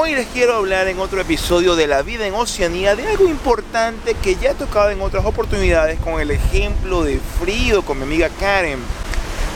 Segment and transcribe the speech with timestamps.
[0.00, 4.14] Hoy les quiero hablar en otro episodio de la vida en Oceanía de algo importante
[4.14, 8.28] que ya he tocado en otras oportunidades con el ejemplo de frío con mi amiga
[8.38, 8.78] Karen.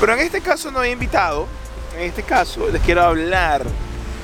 [0.00, 1.46] Pero en este caso no he invitado,
[1.96, 3.62] en este caso les quiero hablar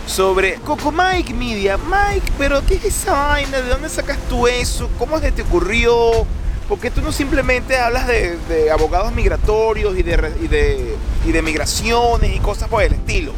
[0.09, 1.79] sobre Coco Mike Media.
[1.79, 3.61] Mike, pero ¿qué es esa vaina?
[3.61, 4.91] ¿De dónde sacas tú eso?
[4.99, 6.27] ¿Cómo se te ocurrió?
[6.69, 11.43] ¿Por qué tú no simplemente hablas de, abogados migratorios y de, y, de, y de
[11.43, 13.33] migraciones y cosas por el estilo?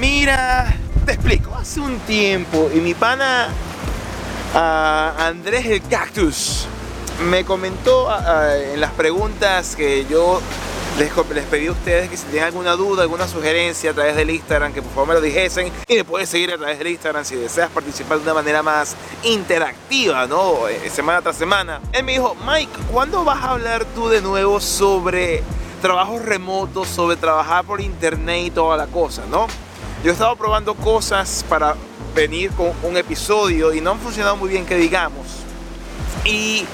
[0.00, 0.74] Mira,
[1.04, 1.54] te explico.
[1.54, 3.48] Hace un tiempo y mi pana
[4.54, 6.66] Andrés el Cactus
[7.28, 8.08] me comentó
[8.72, 10.40] en las preguntas que yo
[10.98, 14.30] les, les, pedí a ustedes que si tienen alguna duda, alguna sugerencia a través del
[14.30, 17.24] Instagram, que por favor me lo dijesen y me puedes seguir a través del Instagram
[17.24, 20.68] si deseas participar de una manera más interactiva, ¿no?
[20.68, 21.80] Eh, semana tras semana.
[21.92, 25.42] Él me dijo, Mike, ¿cuándo vas a hablar tú de nuevo sobre
[25.80, 29.46] trabajos remotos, sobre trabajar por internet y toda la cosa, ¿no?
[30.02, 31.76] Yo he estado probando cosas para
[32.12, 35.28] venir con un episodio y no han funcionado muy bien que digamos.
[36.24, 36.66] Y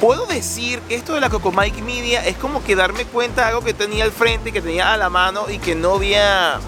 [0.00, 3.48] puedo decir que esto de la Coco Mike Media es como que darme cuenta de
[3.50, 6.58] algo que tenía al frente, que tenía a la mano y que no había,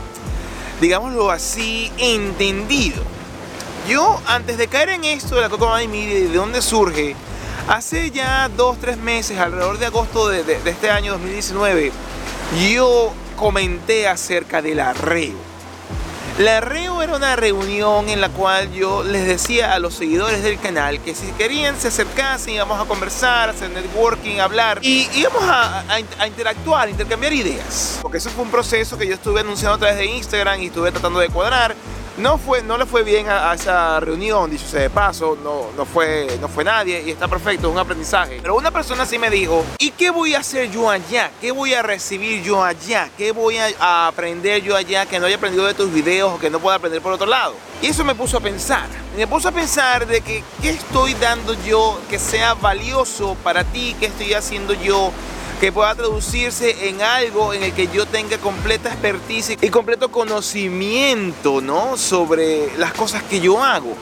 [0.80, 3.02] digámoslo así, entendido.
[3.88, 7.16] Yo, antes de caer en esto de la Coco Mike Media y de dónde surge,
[7.66, 11.90] hace ya dos, tres meses, alrededor de agosto de, de este año 2019,
[12.70, 15.43] yo comenté acerca del arreo
[16.38, 20.58] la REO era una reunión en la cual yo les decía a los seguidores del
[20.58, 25.84] canal que si querían se acercasen, íbamos a conversar, hacer networking, hablar y íbamos a,
[26.18, 28.00] a, interactuar, intercambiar ideas.
[28.02, 30.90] Porque eso fue un proceso que yo estuve anunciando a través de Instagram y estuve
[30.90, 31.76] tratando de cuadrar
[32.16, 35.84] no, fue, no le fue bien a, esa reunión, dicho sea de paso, no, no,
[35.84, 38.38] fue, no fue nadie y está perfecto, es un aprendizaje.
[38.40, 41.30] Pero una persona sí me dijo, ¿y qué voy a hacer yo allá?
[41.40, 43.10] ¿Qué voy a recibir yo allá?
[43.16, 46.50] ¿Qué voy a, aprender yo allá que no haya aprendido de tus videos o que
[46.50, 47.54] no pueda aprender por otro lado?
[47.82, 48.88] Y eso me puso a pensar.
[49.16, 53.96] Me puso a pensar de que qué estoy dando yo que sea valioso para ti,
[53.98, 55.12] qué estoy haciendo yo
[55.64, 61.62] que pueda traducirse en algo en el que yo tenga completa expertise y completo conocimiento,
[61.62, 61.96] ¿no?
[61.96, 63.96] Sobre las cosas que yo hago.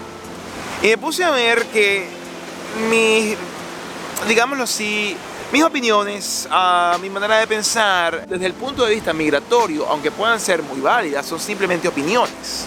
[0.82, 2.04] Y me puse a ver que
[2.90, 3.36] mis,
[4.26, 5.16] digámoslo así,
[5.52, 6.48] mis opiniones,
[7.00, 11.24] mi manera de pensar, desde el punto de vista migratorio, aunque puedan ser muy válidas,
[11.24, 12.66] son simplemente opiniones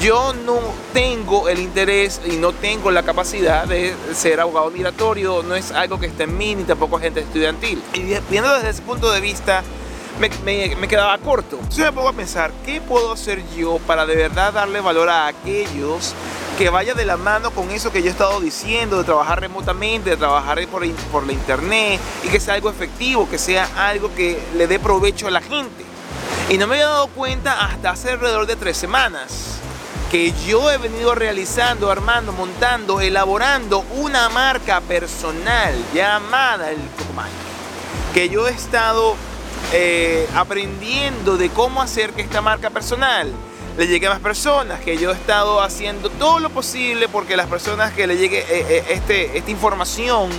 [0.00, 0.58] yo no
[0.92, 5.98] tengo el interés y no tengo la capacidad de ser abogado migratorio, no es algo
[5.98, 7.82] que esté en mí ni tampoco gente estudiantil.
[7.94, 9.62] Y viendo desde ese punto de vista,
[10.18, 11.56] me, quedaba corto.
[11.56, 15.26] Entonces me pongo a pensar, ¿qué puedo hacer yo para de verdad darle valor a
[15.26, 16.14] aquellos
[16.58, 20.10] que vaya de la mano con eso que yo he estado diciendo, de trabajar remotamente,
[20.10, 24.40] de trabajar por, por la internet y que sea algo efectivo, que sea algo que
[24.56, 25.84] le dé provecho a la gente?
[26.48, 29.53] Y no me había dado cuenta hasta hace alrededor de tres semanas
[30.14, 37.32] que yo he venido realizando, armando, montando, elaborando una marca personal llamada el Cocomay.
[38.14, 39.16] Que yo he estado
[39.72, 43.32] eh, aprendiendo de cómo hacer que esta marca personal
[43.76, 47.48] le llegue a más personas, que yo he estado haciendo todo lo posible porque las
[47.48, 50.30] personas que le llegue eh, eh, este, esta información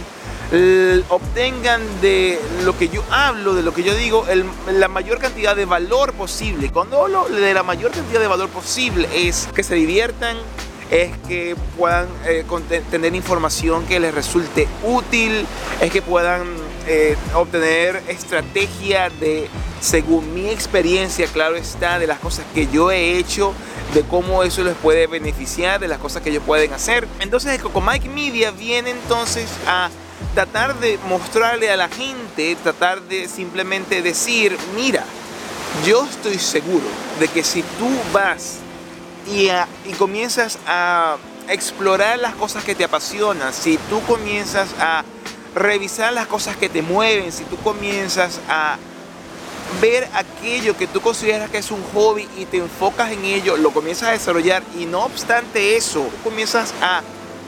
[1.10, 4.26] obtengan de lo que yo hablo, de lo que yo digo,
[4.72, 6.72] la mayor cantidad de valor posible.
[6.72, 10.38] Cuando hablo de la mayor cantidad de valor posible es que se diviertan,
[10.92, 12.46] es que puedan eh,
[12.92, 15.46] tener información que les resulte útil,
[15.82, 16.48] es que puedan
[16.88, 19.50] eh, obtener estrategia de,
[19.82, 23.54] según mi experiencia, claro está, de las cosas que yo he hecho,
[23.94, 27.08] de cómo eso les puede beneficiar, de las cosas que ellos pueden hacer.
[27.20, 29.90] Entonces, Coco Mike Media viene entonces a
[30.36, 35.06] tratar de mostrarle a la gente, tratar de simplemente decir, mira,
[35.86, 36.86] yo estoy seguro
[37.22, 38.58] de que si tú vas
[39.32, 39.48] y,
[39.90, 41.16] y comienzas a
[41.48, 45.06] explorar las cosas que te apasionan, si tú comienzas a
[45.56, 48.78] revisar las cosas que te mueven, si tú comienzas a
[49.82, 53.72] ver aquello que tú consideras que es un hobby y te enfocas en ello, lo
[53.72, 57.02] comienzas a desarrollar y no obstante eso, comienzas a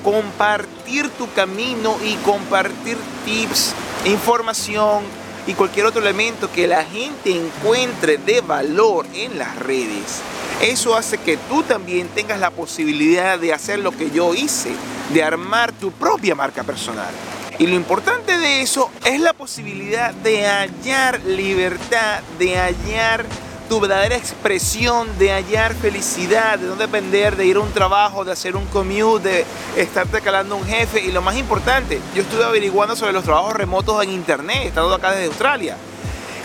[0.03, 3.73] compartir tu camino y compartir tips,
[4.05, 5.03] información
[5.47, 10.21] y cualquier otro elemento que la gente encuentre de valor en las redes.
[10.61, 14.71] Eso hace que tú también tengas la posibilidad de hacer lo que yo hice,
[15.13, 17.13] de armar tu propia marca personal.
[17.59, 23.25] Y lo importante de eso es la posibilidad de hallar libertad, de hallar
[23.67, 28.31] tu verdadera expresión de hallar felicidad, de no depender de ir a un trabajo, de
[28.31, 29.45] hacer un commute, de
[29.81, 31.01] estarte calando un jefe.
[31.01, 35.11] Y lo más importante, yo estuve averiguando sobre los trabajos remotos en internet, estando acá
[35.11, 35.77] desde Australia.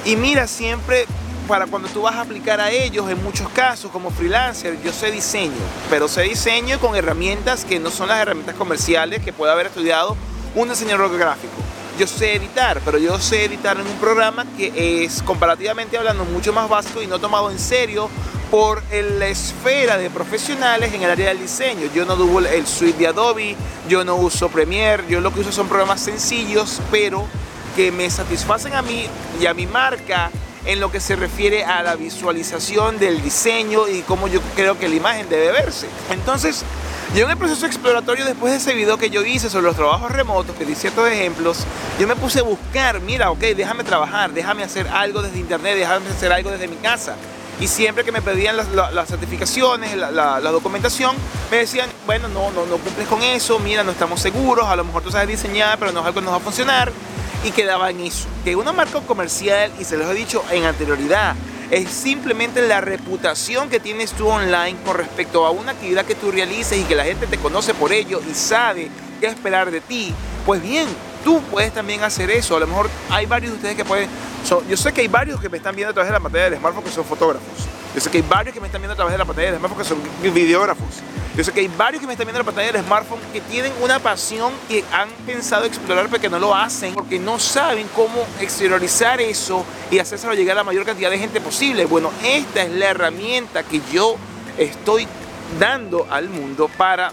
[0.04, 1.06] Y mira, siempre
[1.48, 5.10] para cuando tú vas a aplicar a ellos, en muchos casos como freelancer, yo sé
[5.10, 5.52] diseño,
[5.90, 10.16] pero sé diseño con herramientas que no son las herramientas comerciales que puede haber estudiado
[10.54, 11.61] un diseñador gráfico.
[11.98, 16.52] Yo sé editar, pero yo sé editar en un programa que es comparativamente hablando mucho
[16.52, 18.08] más básico y no tomado en serio
[18.50, 21.88] por la esfera de profesionales en el área del diseño.
[21.94, 23.56] Yo no uso el suite de Adobe,
[23.88, 27.26] yo no uso Premiere, yo lo que uso son programas sencillos, pero
[27.76, 29.06] que me satisfacen a mí
[29.40, 30.30] y a mi marca
[30.64, 34.88] en lo que se refiere a la visualización del diseño y cómo yo creo que
[34.88, 35.88] la imagen debe verse.
[36.10, 36.64] Entonces,
[37.14, 40.10] yo en el proceso exploratorio, después de ese video que yo hice sobre los trabajos
[40.10, 41.58] remotos, que di ciertos ejemplos,
[42.00, 46.08] yo me puse a buscar, mira, ok, déjame trabajar, déjame hacer algo desde internet, déjame
[46.08, 47.16] hacer algo desde mi casa.
[47.60, 51.14] Y siempre que me pedían las, certificaciones, la, documentación,
[51.50, 54.84] me decían, bueno, no, no, no cumples con eso, mira, no estamos seguros, a lo
[54.84, 56.90] mejor tú sabes diseñar, pero no es algo que nos va a funcionar
[57.44, 58.26] y quedaba en eso.
[58.42, 61.36] Que una marca comercial, y se los he dicho en anterioridad,
[61.72, 66.30] es simplemente la reputación que tienes tú online con respecto a una actividad que tú
[66.30, 70.14] realices y que la gente te conoce por ello y sabe qué esperar de ti.
[70.44, 70.86] Pues bien,
[71.24, 72.56] tú puedes también hacer eso.
[72.56, 74.10] A lo mejor hay varios de ustedes que pueden...
[74.68, 76.58] yo sé que hay varios que me están viendo a través de la pantalla del
[76.58, 77.48] smartphone que son fotógrafos.
[77.94, 79.58] Yo sé que hay varios que me están viendo a través de la pantalla del
[79.58, 81.02] smartphone que son videógrafos.
[81.34, 83.40] Yo sé que hay varios que me están viendo en la pantalla del smartphone que
[83.40, 87.88] tienen una pasión que han pensado explorar pero que no lo hacen porque no saben
[87.94, 91.86] cómo exteriorizar eso y hacérselo llegar a la mayor cantidad de gente posible.
[91.86, 94.16] Bueno, esta es la herramienta que yo
[94.58, 95.08] estoy
[95.58, 97.12] dando al mundo para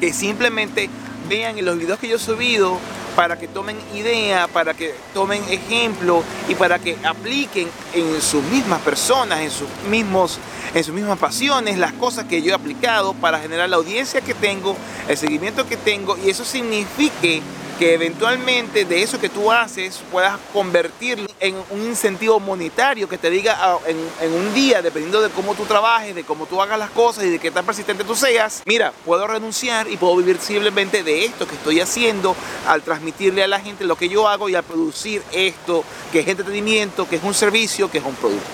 [0.00, 0.90] que simplemente
[1.26, 2.78] vean en los videos que yo he subido
[3.20, 8.80] para que tomen idea, para que tomen ejemplo y para que apliquen en sus mismas
[8.80, 10.38] personas, en sus mismos
[10.72, 14.32] en sus mismas pasiones, las cosas que yo he aplicado para generar la audiencia que
[14.32, 14.74] tengo,
[15.06, 17.42] el seguimiento que tengo y eso signifique
[17.80, 23.30] que eventualmente de eso que tú haces puedas convertirlo en un incentivo monetario que te
[23.30, 26.90] diga ah, en, un día, dependiendo de cómo tú trabajes, de cómo tú hagas las
[26.90, 31.02] cosas y de qué tan persistente tú seas, mira, puedo renunciar y puedo vivir simplemente
[31.02, 32.36] de esto que estoy haciendo
[32.66, 35.82] al transmitirle a la gente lo que yo hago y al producir esto,
[36.12, 38.44] que es entretenimiento, que es un servicio, que es un producto.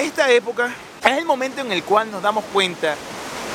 [0.00, 0.74] Esta época
[1.04, 2.96] es el momento en el cual nos damos cuenta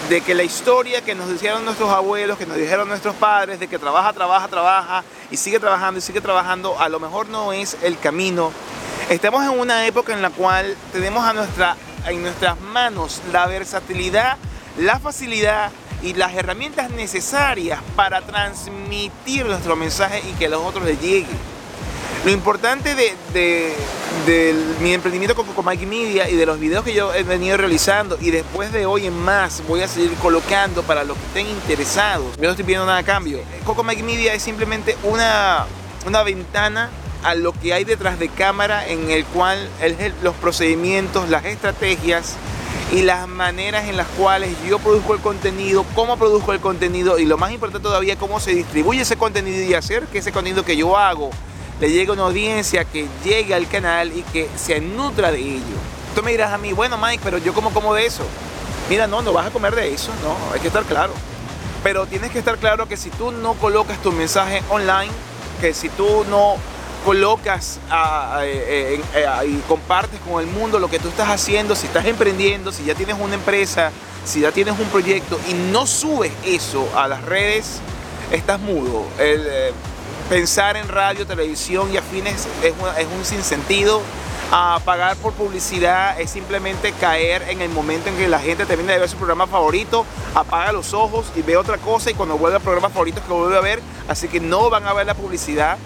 [0.10, 3.68] de que la historia que nos dijeron nuestros abuelos, que nos dijeron nuestros padres, de
[3.68, 7.78] que trabaja, trabaja, trabaja y sigue trabajando y sigue trabajando, a lo mejor no es
[7.82, 8.52] el camino.
[9.10, 11.76] Estamos en una época en la cual tenemos a
[12.08, 14.38] en nuestras manos la versatilidad,
[14.78, 15.72] la facilidad
[16.02, 21.57] y las herramientas necesarias para transmitir nuestro mensaje y que a los otros les llegue.
[22.26, 23.74] Lo importante de,
[24.82, 28.18] mi emprendimiento con Coco Mike Media y de los videos que yo he venido realizando
[28.20, 32.36] y después de hoy en más voy a seguir colocando para los que estén interesados.
[32.36, 33.40] Yo no estoy pidiendo nada a cambio.
[33.64, 35.66] Coco Mike Media es simplemente una,
[36.26, 36.90] ventana
[37.24, 39.70] a lo que hay detrás de cámara en el cual
[40.22, 42.36] los procedimientos, las estrategias
[42.92, 47.26] y las maneras en las cuales yo produzco el contenido, cómo produzco el contenido y
[47.26, 50.76] lo más importante todavía, cómo se distribuye ese contenido y hacer que ese contenido que
[50.76, 51.30] yo hago
[51.80, 55.78] le llegue una audiencia que llegue al canal y que se nutra de ello.
[56.16, 58.24] Tú me dirás a mí, bueno Mike, pero yo como como de eso.
[58.90, 61.14] Mira, no, no vas a comer de eso, no, hay que estar claro.
[61.84, 65.12] Pero tienes que estar claro que si tú no colocas tu mensaje online,
[65.62, 66.56] que si tú no
[67.06, 67.80] colocas
[68.42, 72.72] eh, eh, y compartes con el mundo lo que tú estás haciendo, si estás emprendiendo,
[72.72, 73.92] si ya tienes una empresa,
[74.26, 77.80] si ya tienes un proyecto y no subes eso a las redes,
[78.32, 79.06] estás mudo.
[79.20, 79.72] El, eh,
[80.30, 82.74] pensar en radio, televisión y afines es,
[83.18, 84.02] un sinsentido.
[84.50, 88.94] A pagar por publicidad es simplemente caer en el momento en que la gente termina
[88.94, 92.56] de ver su programa favorito, apaga los ojos y ve otra cosa y cuando vuelve
[92.56, 95.16] al programa favorito es que vuelve a ver, así que no van a ver la
[95.16, 95.78] publicidad.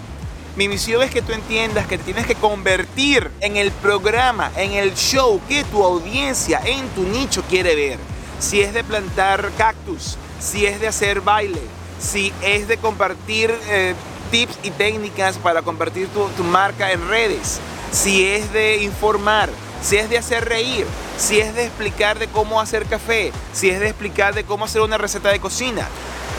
[0.54, 4.94] Mi misión es que tú entiendas que tienes que convertir en el programa, en el
[4.94, 7.98] show que tu audiencia en tu nicho quiere ver.
[8.38, 11.62] Si es de plantar cactus, si es de hacer baile,
[11.98, 13.94] si es de compartir eh,
[14.32, 17.60] tips y técnicas para convertir tu, marca en redes,
[17.92, 19.50] si es de informar,
[19.82, 20.86] si es de hacer reír,
[21.18, 24.80] si es de explicar de cómo hacer café, si es de explicar de cómo hacer
[24.80, 25.86] una receta de cocina.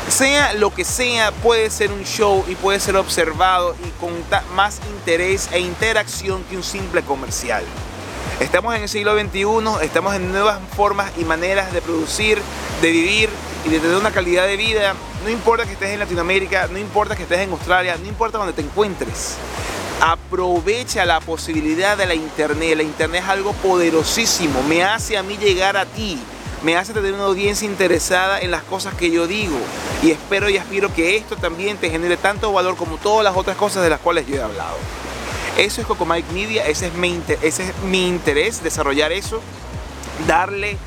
[0.10, 4.12] Sea lo que sea, puede ser un show y puede ser observado y con
[4.56, 7.64] más interés e interacción que un simple comercial.
[8.40, 12.42] Estamos en el siglo XXI, estamos en nuevas formas y maneras de producir,
[12.82, 13.30] de vivir
[13.66, 17.16] y de tener una calidad de vida no importa que estés en Latinoamérica, no importa
[17.16, 19.38] que estés en Australia, no importa donde te encuentres.
[20.02, 22.76] Aprovecha la posibilidad de la internet.
[22.76, 24.62] La internet es algo poderosísimo.
[24.64, 26.20] Me hace a mí llegar a ti.
[26.62, 29.58] Me hace tener una audiencia interesada en las cosas que yo digo.
[30.02, 33.56] Y espero y aspiro que esto también te genere tanto valor como todas las otras
[33.56, 34.76] cosas de las cuales yo he hablado.
[35.58, 36.92] Eso es Coco Mike Media, ese
[37.42, 39.40] ese es mi interés, desarrollar eso,
[40.28, 40.78] darle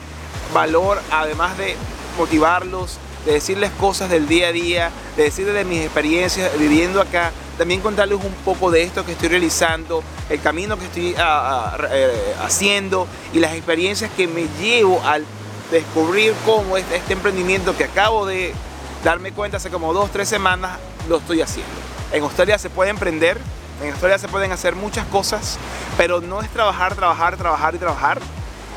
[0.53, 1.77] valor, además de
[2.19, 7.33] motivarlos, de decirles cosas del día a día, de decirles de mis experiencias viviendo acá,
[7.59, 11.89] también contarles un poco de esto que estoy realizando, el camino que estoy ah, ah,
[11.91, 15.25] eh, haciendo y las experiencias que me llevo al
[15.71, 18.55] descubrir cómo este, este emprendimiento que acabo de
[19.03, 20.79] darme cuenta hace como dos, tres semanas,
[21.09, 21.73] lo estoy haciendo.
[22.13, 23.39] En Australia se puede emprender,
[23.83, 25.59] en Australia se pueden hacer muchas cosas,
[25.97, 28.21] pero no es trabajar, trabajar, trabajar y trabajar.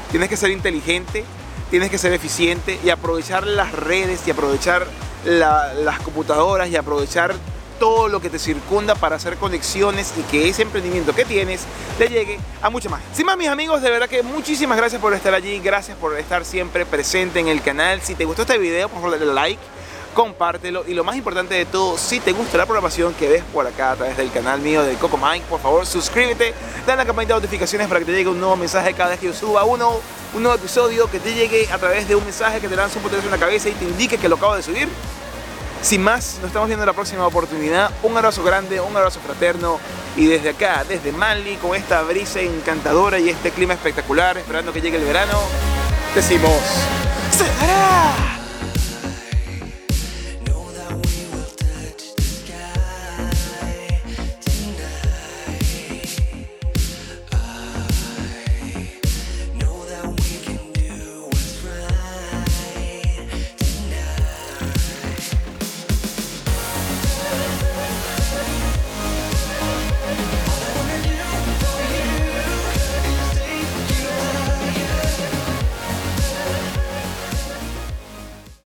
[0.09, 1.23] Tienes que ser inteligente,
[1.69, 4.87] tienes que ser eficiente y aprovechar las redes y aprovechar
[5.25, 7.35] las computadoras y aprovechar
[7.79, 11.61] todo lo que te circunda para hacer conexiones y que ese emprendimiento que tienes
[11.97, 13.01] te llegue a mucho más.
[13.13, 16.43] Sin más mis amigos, de verdad que muchísimas gracias por estar allí, gracias por estar
[16.43, 18.01] siempre presente en el canal.
[18.01, 19.61] Si te gustó este video, por favor dale like
[20.13, 23.65] compártelo y lo más importante de todo, si te gusta la programación que ves por
[23.67, 26.53] acá a través del canal mío de Coco Mike, por favor suscríbete,
[26.85, 29.27] dale la campanita de notificaciones para que te llegue un nuevo mensaje cada vez que
[29.27, 29.99] yo suba uno,
[30.33, 33.03] un nuevo episodio, que te llegue a través de un mensaje que te lanza un
[33.03, 34.87] potencial en la cabeza y te indique que lo acabo de subir.
[35.81, 37.91] Sin más, nos estamos viendo en la próxima oportunidad.
[38.03, 39.79] Un abrazo grande, un abrazo fraterno.
[40.17, 44.81] Y desde acá, desde Mali, con esta brisa encantadora y este clima espectacular, esperando que
[44.81, 45.39] llegue el verano,
[46.13, 46.51] decimos...
[47.31, 47.45] ¡Se